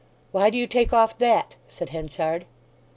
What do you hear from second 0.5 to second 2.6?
you take off that?" said Henchard.